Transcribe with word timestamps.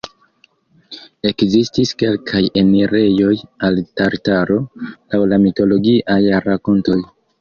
Ekzistis 1.31 1.91
kelkaj 2.03 2.41
enirejoj 2.61 3.35
al 3.69 3.77
Tartaro, 4.01 4.59
laŭ 4.89 5.21
la 5.35 5.41
mitologiaj 5.45 6.19
rakontoj. 6.49 6.99